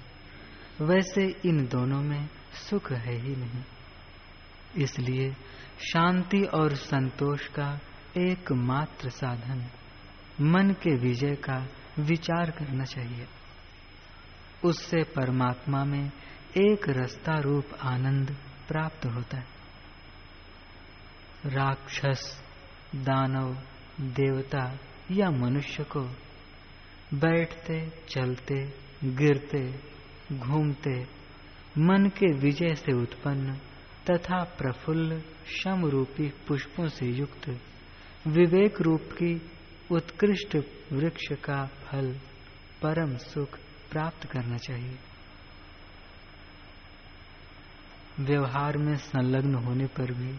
वैसे 0.81 1.25
इन 1.45 1.67
दोनों 1.67 2.01
में 2.01 2.29
सुख 2.53 2.91
है 2.91 3.15
ही 3.15 3.35
नहीं। 3.35 3.63
इसलिए 4.83 5.31
शांति 5.93 6.43
और 6.43 6.75
संतोष 6.75 7.47
का 7.47 7.79
एकमात्र 8.17 9.09
साधन 9.09 9.67
मन 10.41 10.69
के 10.69 10.95
विजय 10.95 11.35
का 11.35 11.67
विचार 11.99 12.51
करना 12.51 12.83
चाहिए। 12.83 13.27
उससे 14.63 15.03
परमात्मा 15.03 15.83
में 15.83 16.11
एक 16.57 16.89
रस्ता 16.89 17.39
रूप 17.39 17.65
आनंद 17.81 18.35
प्राप्त 18.67 19.05
होता 19.05 19.37
है। 19.37 19.56
राक्षस, 21.45 22.43
दानव, 22.95 23.53
देवता 24.01 24.79
या 25.11 25.29
मनुष्य 25.29 25.83
को 25.83 26.01
बैठते, 27.13 27.89
चलते, 28.09 28.73
गिरते, 29.03 29.79
घूमते, 30.37 31.03
मन 31.77 32.09
के 32.09 32.33
विजय 32.33 32.75
से 32.75 32.93
उत्पन्न 32.93 33.53
तथा 34.09 34.43
प्रफुल्ल 34.43 35.21
शम 35.45 35.85
रूपी 35.85 36.29
पुष्पों 36.47 36.87
से 36.87 37.05
युक्त 37.05 37.49
विवेक 38.27 38.81
रूप 38.81 39.01
की 39.01 39.51
उत्कृष्ट 39.91 40.57
वृक्ष 40.93 41.27
का 41.43 41.65
फल, 41.65 42.13
परम 42.81 43.17
सुख 43.17 43.57
प्राप्त 43.91 44.25
करना 44.25 44.57
चाहिए। 44.57 44.97
व्यवहार 48.19 48.77
में 48.77 48.95
संलग्न 48.95 49.55
होने 49.55 49.85
पर 49.85 50.11
भी 50.13 50.37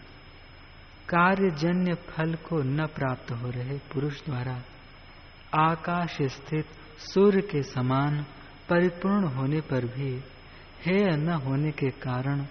कार्यजन्य 1.09 1.93
फल 1.93 2.33
को 2.35 2.63
न 2.63 2.85
प्राप्त 2.85 3.31
हो 3.31 3.49
रहे 3.49 3.77
पुरुष 3.77 4.25
द्वारा 4.25 4.63
आकाश 5.55 6.17
स्थित 6.21 6.65
सूर्य 6.97 7.41
के 7.41 7.63
समान 7.63 8.25
परिपूर्ण 8.69 9.27
होने 9.27 9.61
पर 9.61 9.85
भी 9.85 10.11
हेय 10.85 11.15
न 11.17 11.29
होने 11.29 11.71
के 11.71 11.89
कारण 11.89 12.45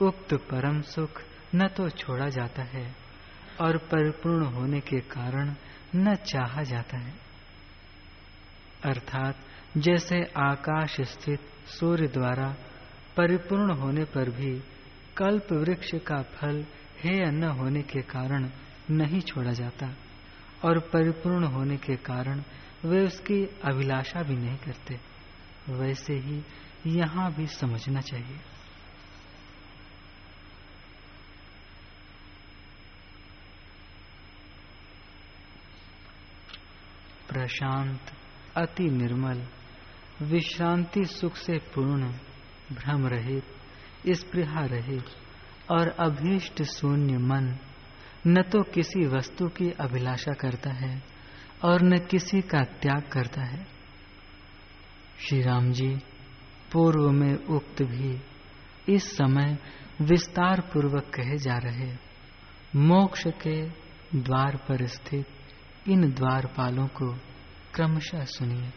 उक्त 0.00 0.34
परम 0.34 0.80
सुख 0.80 1.22
न 1.54 1.68
तो 1.68 1.88
छोड़ा 1.88 2.28
जाता 2.28 2.62
है 2.62 2.94
और 3.60 3.76
परिपूर्ण 3.76 4.44
होने 4.44 4.80
के 4.80 5.00
कारण 5.00 5.54
न 5.96 6.14
चाहा 6.14 6.62
जाता 6.62 6.98
है। 6.98 7.14
अर्थात 8.84 9.36
जैसे 9.76 10.22
आकाश 10.36 11.00
स्थित 11.00 11.40
सूर्य 11.66 12.06
द्वारा 12.06 12.56
परिपूर्ण 13.16 13.74
होने 13.74 14.04
पर 14.04 14.30
भी 14.30 14.60
कल्प 15.16 15.52
वृक्ष 15.52 15.90
का 15.94 16.22
फल 16.22 16.66
हेय 17.04 17.30
न 17.30 17.44
होने 17.44 17.82
के 17.82 18.02
कारण 18.02 18.50
नहीं 18.90 19.20
छोड़ा 19.20 19.52
जाता 19.52 19.94
और 20.64 20.78
परिपूर्ण 20.78 21.44
होने 21.44 21.76
के 21.76 21.96
कारण 21.96 22.42
वे 22.84 23.06
उसकी 23.06 23.46
अभिलाषा 23.64 24.22
भी 24.22 24.34
नहीं 24.34 24.56
करते। 24.56 25.00
वैसे 25.68 26.14
ही 26.14 26.42
यहाँ 26.86 27.34
भी 27.34 27.46
समझना 27.46 28.00
चाहिए। 28.00 28.38
प्रशांत 37.28 38.00
अति 38.56 38.84
निर्मल, 38.84 39.46
विश्रांति 40.22 41.04
सुख 41.04 41.36
से 41.36 41.58
पूर्ण, 41.58 42.12
भ्रम 42.72 43.06
रहित, 43.06 43.44
स्पृहा 44.08 44.60
रहित। 44.60 45.04
और 45.70 45.88
अभीष्ट 45.88 46.62
शून्य 46.62 47.18
मन 47.18 47.56
न 48.26 48.42
तो 48.42 48.62
किसी 48.62 49.06
वस्तु 49.06 49.48
की 49.48 49.70
अभिलाषा 49.70 50.32
करता 50.32 50.72
है 50.72 51.02
और 51.64 51.82
न 51.82 51.98
किसी 51.98 52.40
का 52.40 52.62
त्याग 52.62 53.02
करता 53.12 53.42
है। 53.42 53.66
श्री 55.18 55.42
राम 55.42 55.72
जी, 55.72 55.96
पूर्व 56.72 57.10
में 57.10 57.34
उक्त 57.34 57.82
भी 57.82 58.20
इस 58.88 59.16
समय 59.16 59.58
विस्तार 60.00 60.60
पूर्वक 60.60 61.04
कहे 61.14 61.36
जा 61.36 61.56
रहे, 61.56 61.92
मोक्ष 62.76 63.26
के 63.26 63.60
द्वार 64.14 64.56
पर 64.56 64.86
स्थित 64.86 65.26
इन 65.88 66.12
द्वारपालों 66.12 66.86
को 66.86 67.12
क्रमशः 67.74 68.24
सुनिए। 68.24 68.72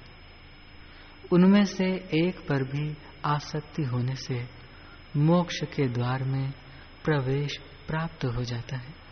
उनमें 1.31 1.63
से 1.65 1.85
एक 2.13 2.39
पर 2.47 2.63
भी 2.63 2.97
आसक्ति 3.25 3.83
होने 3.83 4.15
से 4.15 4.47
मोक्ष 5.17 5.59
के 5.63 5.87
द्वार 5.87 6.23
में 6.23 6.53
प्रवेश 7.09 7.57
प्राप्त 7.87 8.25
हो 8.25 8.43
जाता 8.43 8.77
है। 8.77 9.08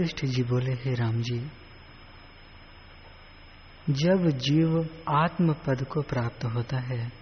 वशिष्ठ 0.00 0.24
जी 0.24 0.42
बोले, 0.42 0.72
हे 0.72 0.94
राम 0.94 1.22
जी, 1.22 1.50
जब 3.90 4.28
जीव 4.28 4.88
आत्म 5.08 5.52
पद 5.52 5.84
को 5.84 6.02
प्राप्त 6.02 6.44
होता 6.44 6.78
है, 6.78 7.12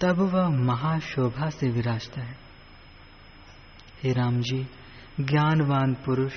तब 0.00 0.18
वह 0.18 0.48
महाशोभा 0.48 1.50
से 1.50 1.68
विराजता 1.68 2.22
है। 2.22 2.36
हे 4.02 4.12
राम 4.12 4.40
जी, 4.40 4.66
ज्ञानवान 5.20 5.94
पुरुष 5.94 6.34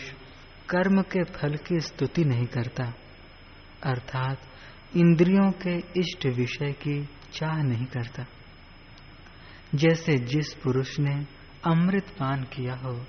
कर्म 0.69 1.01
के 1.01 1.23
फल 1.23 1.55
की 1.55 1.79
स्तुति 1.79 2.23
नहीं 2.23 2.45
करता, 2.45 2.93
अर्थात 3.83 4.41
इंद्रियों 4.97 5.51
के 5.51 5.99
इष्ट 5.99 6.25
विषय 6.25 6.71
की 6.71 7.09
चाह 7.33 7.63
नहीं 7.63 7.85
करता। 7.85 8.25
जैसे 9.75 10.17
जिस 10.17 10.53
पुरुष 10.53 10.99
ने 10.99 11.25
अमृत 11.67 12.09
पान 12.09 12.43
किया 12.43 12.75
हो 12.75 13.05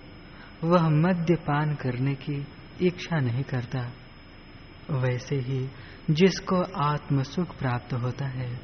वह 0.65 0.89
मद्यपान 0.89 1.75
करने 1.75 2.15
की 2.15 2.47
इच्छा 2.81 3.17
नहीं 3.17 3.43
करता। 3.43 3.93
वैसे 4.91 5.37
ही 5.37 5.69
जिसको 6.11 6.63
आत्म 6.63 7.23
सुख 7.23 7.59
प्राप्त 7.59 7.95
होता 7.95 8.27
है, 8.27 8.61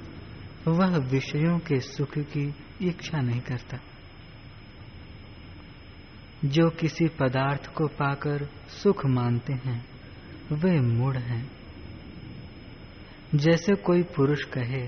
वह 0.69 0.97
विषयों 0.97 1.59
के 1.59 1.81
सुख 1.81 2.19
की 2.19 2.55
इच्छा 2.83 3.19
नहीं 3.19 3.41
करता। 3.41 3.79
जो 6.45 6.71
किसी 6.71 7.09
पदार्थ 7.09 7.67
को 7.67 7.87
पाकर 7.87 8.49
सुख 8.69 9.07
मानते 9.07 9.53
हैं, 9.53 9.87
वे 10.53 10.81
मूढ़ 10.81 11.17
हैं। 11.17 11.51
जैसे 13.35 13.75
कोई 13.75 14.03
पुरुष 14.03 14.45
कहे 14.45 14.87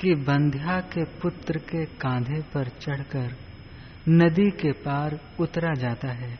कि 0.00 0.14
बंध्या 0.14 0.80
के 0.80 1.04
पुत्र 1.04 1.58
के 1.58 1.84
कांधे 1.84 2.42
पर 2.42 2.68
चढ़कर 2.68 3.45
नदी 4.06 4.50
के 4.52 4.72
पार 4.80 5.18
उतरा 5.40 5.72
जाता 5.74 6.12
है 6.14 6.34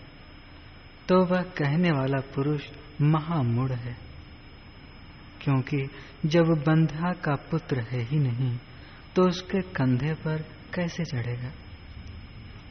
तो 1.08 1.24
वह 1.24 1.42
कहने 1.56 1.90
वाला 1.90 2.20
पुरुष 2.34 2.62
महामूढ़ 3.02 3.72
है, 3.72 3.96
क्योंकि 5.40 5.78
जब 6.26 6.46
बंधा 6.66 7.12
का 7.24 7.34
पुत्र 7.50 7.80
है 7.82 8.02
ही 8.02 8.18
नहीं 8.18 8.56
तो 9.16 9.26
उसके 9.28 9.60
कंधे 9.72 10.14
पर 10.14 10.42
कैसे 10.74 11.04
चढ़ेगा? 11.04 11.52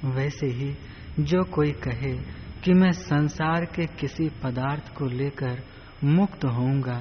वैसे 0.06 0.48
ही 0.48 0.74
जो 1.20 1.44
कोई 1.46 1.72
कहे 1.84 2.14
कि 2.62 2.74
मैं 2.74 2.92
संसार 2.92 3.66
के 3.66 3.86
किसी 3.96 4.30
पदार्थ 4.44 4.94
को 4.96 5.06
लेकर 5.08 5.64
मुक्त 6.04 6.46
होऊँगा 6.46 7.00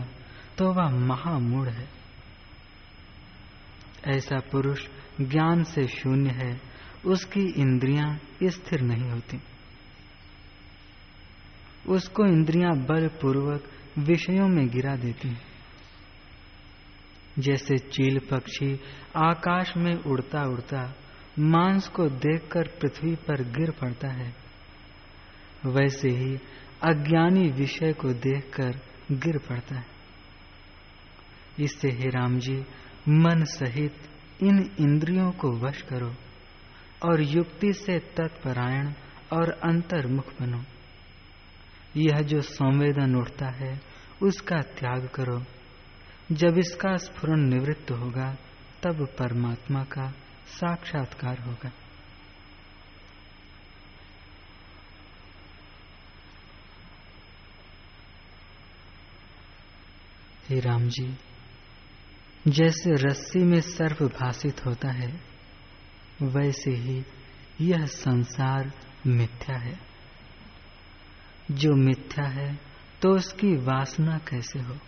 तो 0.58 0.72
वह 0.72 0.96
महामूढ़ 1.06 1.68
है। 1.68 1.88
ऐसा 4.08 4.38
पुरुष 4.52 4.86
ज्ञान 5.20 5.62
से 5.64 5.86
शून्य 5.90 6.30
है 6.34 6.52
उसकी 7.06 7.52
इंद्रियाँ 7.60 8.20
स्थिर 8.44 8.80
नहीं 8.80 9.10
होती। 9.10 9.40
उसको 11.88 12.26
इंद्रियाँ 12.26 12.76
बलपूर्वक 12.76 13.64
विषयों 13.98 14.48
में 14.48 14.68
गिरा 14.68 14.96
देती 14.96 15.28
हैं। 15.28 15.42
जैसे 17.38 17.78
चील 17.78 18.18
पक्षी 18.18 18.80
आकाश 19.16 19.76
में 19.76 19.94
उड़ता 19.94 20.44
उड़ता 20.44 20.94
मांस 21.38 21.88
को 21.88 22.08
देखकर 22.08 22.68
पृथ्वी 22.68 23.14
पर 23.14 23.42
गिर 23.42 23.70
पड़ता 23.70 24.08
है, 24.08 24.34
वैसे 25.66 26.08
ही 26.08 26.36
अज्ञानी 26.82 27.48
विषय 27.48 27.92
को 27.92 28.12
देखकर 28.12 28.80
गिर 29.12 29.38
पड़ता 29.38 29.76
है। 29.76 29.86
इससे 31.60 31.88
हे 31.88 32.08
राम 32.08 32.38
जी, 32.38 32.56
मन 33.08 33.44
सहित 33.44 33.94
इन 34.42 34.70
इंद्रियों 34.80 35.30
को 35.32 35.50
वश 35.58 35.82
करो। 35.82 36.14
और 37.04 37.20
युक्ति 37.20 37.72
से 37.72 37.98
तत्परायण 37.98 38.92
और 39.32 39.50
अंतर्मुख 39.50 40.40
बनो। 40.40 40.64
यह 41.96 42.22
जो 42.22 42.40
संवेदन 42.40 43.14
उठता 43.14 43.46
है, 43.46 43.80
उसका 44.22 44.56
त्याग 44.56 45.08
करो। 45.08 45.44
जब 46.32 46.58
इसका 46.58 46.96
स्फुरन 46.96 47.40
निवृत्त 47.40 47.90
होगा, 47.90 48.36
तब 48.82 49.06
परमात्मा 49.06 49.84
का 49.84 50.10
साक्षात्कार 50.46 51.38
होगा। 51.38 51.70
हे 60.48 60.60
राम 60.60 60.88
जी, 60.88 61.18
जैसे 62.48 62.90
रस्सी 62.90 63.38
में 63.38 63.60
सर्प 63.60 64.02
भाषित 64.02 64.66
होता 64.66 64.90
है 64.90 65.33
वैसे 66.22 66.70
ही 66.70 67.04
यह 67.60 67.86
संसार 67.86 68.72
मिथ्या 69.06 69.58
है। 69.58 69.78
जो 71.50 71.74
मिथ्या 71.76 72.28
है 72.28 72.58
तो 73.02 73.16
उसकी 73.16 73.56
वासना 73.56 74.18
कैसे 74.18 74.58
हो? 74.58 74.78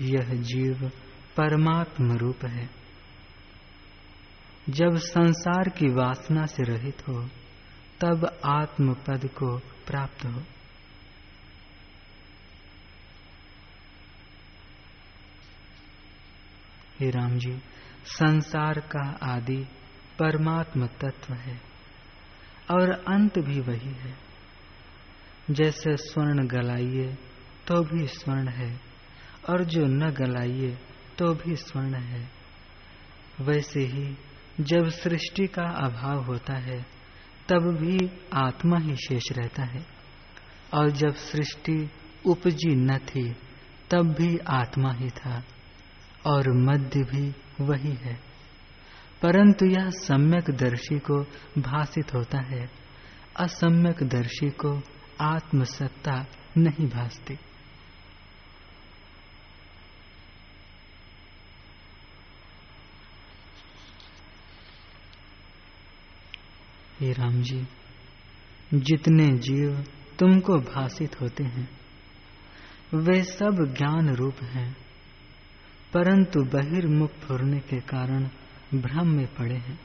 यह 0.00 0.42
जीव 0.42 0.88
परमात्म 1.36 2.12
रूप 2.12 2.44
है। 2.44 2.70
जब 4.68 4.96
संसार 4.96 5.68
की 5.68 5.86
वासना 5.86 6.46
से 6.46 6.62
रहित 6.62 7.08
हो, 7.08 7.28
तब 8.00 8.40
आत्म 8.44 8.94
पद 8.94 9.26
को 9.26 9.58
प्राप्त 9.58 10.24
हो। 10.24 10.42
हे 17.00 17.10
राम 17.10 17.38
जी, 17.38 17.58
संसार 18.04 18.80
का 18.80 19.18
आदि 19.22 19.66
परमात्म 20.18 20.86
तत्व 20.86 21.34
है, 21.34 21.60
और 22.70 22.90
अंत 22.90 23.38
भी 23.38 23.60
वही 23.60 23.90
है। 23.90 24.14
जैसे 25.50 25.96
स्वर्ण 25.96 26.46
गलाइए 26.46 27.14
तो 27.66 27.82
भी 27.82 28.06
स्वर्ण 28.06 28.48
है, 28.48 28.80
और 29.50 29.64
जो 29.64 29.86
न 29.86 30.10
गलाइए 30.10 30.78
तो 31.18 31.34
भी 31.34 31.56
स्वर्ण 31.56 31.94
है। 31.94 32.28
वैसे 33.40 33.80
ही 33.80 34.16
जब 34.60 34.88
सृष्टि 34.88 35.46
का 35.46 35.62
अभाव 35.62 36.24
होता 36.24 36.54
है, 36.54 36.86
तब 37.48 37.76
भी 37.80 38.10
आत्मा 38.34 38.78
ही 38.78 38.96
शेष 38.96 39.32
रहता 39.32 39.62
है, 39.62 39.86
और 40.74 40.90
जब 40.90 41.14
सृष्टि 41.14 41.90
उपजी 42.26 42.74
न 42.74 42.98
थी, 42.98 43.32
तब 43.90 44.14
भी 44.18 44.38
आत्मा 44.38 44.92
ही 44.92 45.10
था। 45.10 45.42
और 46.26 46.52
मध्य 46.52 47.00
भी 47.00 47.34
वही 47.60 47.92
है। 47.92 48.20
परंतु 49.22 49.66
यह 49.66 49.90
सम्यक 49.90 50.50
दर्शी 50.50 50.98
को 50.98 51.22
भाषित 51.58 52.14
होता 52.14 52.38
है। 52.38 52.70
असम्यक 53.36 54.02
दर्शी 54.02 54.50
को 54.50 54.82
आत्मसत्ता 55.20 56.26
नहीं 56.56 56.88
भासती। 56.88 57.38
हे 67.00 67.12
राम 67.12 67.42
जी, 67.42 67.68
जितने 68.74 69.28
जीव 69.28 69.84
तुमको 70.18 70.58
भाषित 70.58 71.20
होते 71.20 71.44
हैं, 71.44 71.80
वे 72.94 73.22
सब 73.22 73.74
ज्ञान 73.78 74.14
रूप 74.14 74.42
हैं। 74.42 74.89
परंतु 75.94 76.40
बहिर्मुख 76.42 77.10
फुरने 77.10 77.58
के 77.58 77.80
कारण 77.80 78.28
भ्रम 78.74 79.08
में 79.08 79.26
पड़े 79.26 79.56
हैं। 79.56 79.80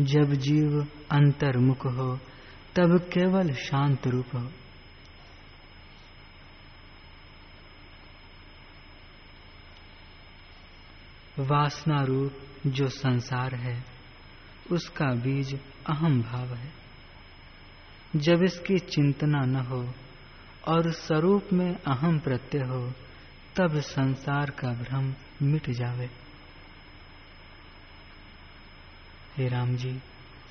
जब 0.00 0.32
जीव 0.32 0.86
अंतर्मुख 1.10 1.86
हो, 1.86 2.16
तब 2.76 2.98
केवल 2.98 3.52
शांत 3.52 4.06
रूप 4.06 4.26
हो। 4.34 4.52
वासना 11.38 12.02
रूप 12.02 12.32
जो 12.66 12.88
संसार 12.88 13.54
है, 13.54 13.84
उसका 14.72 15.06
बीज 15.06 15.60
अहम 15.90 16.22
भाव 16.22 16.54
है। 16.54 16.72
जब 18.16 18.42
इसकी 18.42 18.78
चिंतना 18.78 19.40
न 19.46 19.56
हो 19.56 19.94
और 20.68 20.90
स्वरूप 20.90 21.48
में 21.52 21.76
अहम 21.76 22.18
प्रत्यय 22.18 22.60
हो 22.60 22.92
तब 23.56 23.80
संसार 23.80 24.50
का 24.50 24.68
भ्रम 24.68 25.14
मिट 25.42 25.70
जावे। 25.70 26.10
हे 29.36 29.48
राम 29.48 29.76
जी, 29.76 30.00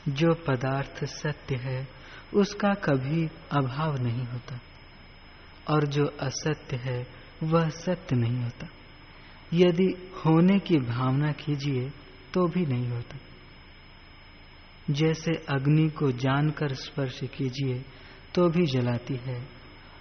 जो 0.07 0.33
पदार्थ 0.33 1.05
सत्य 1.05 1.55
है, 1.55 1.87
उसका 2.33 2.73
कभी 2.73 3.29
अभाव 3.51 3.97
नहीं 3.97 4.25
होता। 4.25 4.59
और 5.69 5.85
जो 5.85 6.05
असत्य 6.05 6.75
है, 6.77 7.07
वह 7.43 7.69
सत्य 7.69 8.15
नहीं 8.15 8.43
होता। 8.43 8.67
यदि 9.53 10.11
होने 10.25 10.59
की 10.59 10.77
भावना 10.77 11.31
कीजिए 11.31 11.89
तो 12.33 12.47
भी 12.47 12.65
नहीं 12.65 12.87
होता। 12.87 13.17
जैसे 14.89 15.31
अग्नि 15.31 15.89
को 15.89 16.11
जानकर 16.11 16.73
स्पर्श 16.73 17.19
कीजिए 17.23 17.85
तो 18.35 18.49
भी 18.49 18.65
जलाती 18.65 19.15
है, 19.15 19.47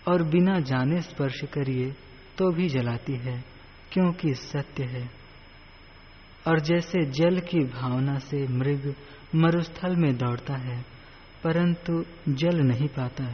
और 0.08 0.22
बिना 0.22 0.60
जाने 0.60 1.00
स्पर्श 1.00 1.40
करिए 1.52 1.94
तो 2.38 2.52
भी 2.52 2.68
जलाती 2.68 3.12
है, 3.12 3.44
क्योंकि 3.92 4.34
सत्य 4.34 4.84
है। 4.84 5.10
और 6.48 6.60
जैसे 6.60 7.04
जल 7.04 7.40
की 7.40 7.58
भावना 7.58 8.18
से 8.18 8.48
मृग 8.48 8.94
मरुस्थल 9.34 9.96
में 9.96 10.16
दौड़ता 10.16 10.56
है, 10.56 10.84
परंतु 11.44 12.04
जल 12.28 12.56
नहीं 12.56 12.88
पाता, 12.88 13.24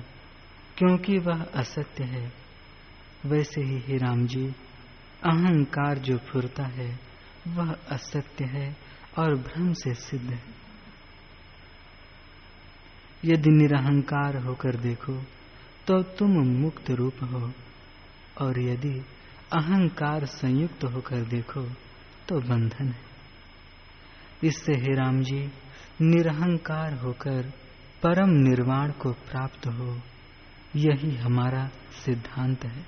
क्योंकि 0.78 1.18
वह 1.18 1.42
असत्य 1.42 2.04
है। 2.04 2.32
वैसे 3.26 3.60
ही 3.60 3.78
हे 3.78 3.96
राम 3.96 4.26
जी 4.26 4.46
अहंकार 5.24 5.98
जो 5.98 6.18
फुरता 6.18 6.64
है, 6.64 7.00
वह 7.48 7.72
असत्य 7.72 8.44
है 8.44 8.76
और 9.18 9.34
भ्रम 9.34 9.72
से 9.72 9.94
सिद्ध 9.94 10.30
है। 10.30 10.60
यदि 13.24 13.50
निरहंकार 13.50 14.36
होकर 14.36 14.76
देखो 14.76 15.14
तो 15.86 16.02
तुम 16.02 16.30
मुक्त 16.30 16.90
रूप 16.90 17.14
हो। 17.22 17.52
और 18.40 18.60
यदि 18.60 18.98
अहंकार 19.52 20.24
संयुक्त 20.24 20.84
होकर 20.84 21.24
देखो 21.24 21.62
तो 22.28 22.40
बंधन 22.40 22.88
है। 22.88 23.08
इससे 24.44 24.72
हे 24.72 24.94
राम 24.94 25.20
जी 25.20 25.40
निरहंकार 26.00 26.94
होकर 26.94 27.52
परम 28.02 28.30
निर्वाण 28.30 28.90
को 28.90 29.12
प्राप्त 29.12 29.66
हो, 29.66 30.00
यही 30.76 31.16
हमारा 31.16 31.68
सिद्धांत 32.04 32.64
है। 32.64 32.84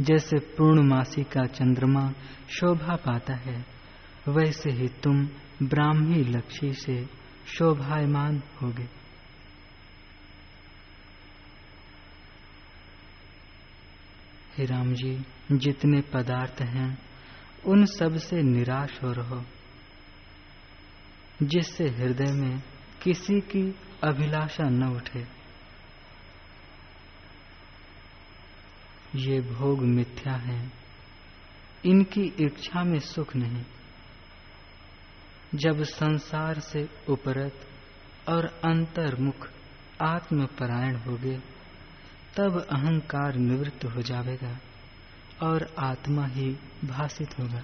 जैसे 0.00 0.38
पूर्णमासी 0.38 1.22
का 1.22 1.44
चंद्रमा 1.44 2.10
शोभा 2.48 2.96
पाता 2.96 3.34
है, 3.34 3.64
वैसे 4.28 4.70
ही 4.70 4.88
तुम 4.88 5.24
ब्राह्मी 5.62 6.22
लक्ष्य 6.22 6.72
से 6.72 7.04
शोभायमान 7.46 8.42
होगे। 8.62 8.88
हे 14.58 14.64
राम 14.64 14.94
जी, 14.94 15.24
जितने 15.52 16.00
पदार्थ 16.00 16.62
हैं, 16.62 16.98
उन 17.66 17.86
सबसे 17.86 18.42
निराश 18.42 19.02
हो 19.02 19.12
रहो। 19.12 19.44
जिससे 21.42 21.84
हृदय 21.84 22.32
में 22.32 22.62
किसी 23.02 23.40
की 23.40 23.74
अभिलाषा 24.04 24.64
न 24.64 24.82
उठे। 24.82 25.26
ये 29.14 29.40
भोग 29.40 29.80
मिथ्या 29.80 30.34
है। 30.34 30.72
इनकी 31.84 32.22
इच्छा 32.22 32.84
में 32.84 32.98
सुख 32.98 33.36
नहीं। 33.36 33.64
जब 35.54 35.82
संसार 35.82 36.60
से 36.60 36.88
उपरत 37.08 37.68
और 38.28 38.46
अंतर्मुख 38.46 39.50
आत्मपरायण 40.02 40.96
हो 40.96 41.16
गए 41.16 41.40
तब 42.36 42.66
अहंकार 42.70 43.34
निवृत्त 43.34 43.84
हो 43.84 44.02
जाएगा 44.02 44.58
और 45.42 45.74
आत्मा 45.78 46.26
ही 46.26 46.56
भाषित 46.84 47.38
होगा। 47.38 47.62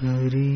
हरी 0.00 0.55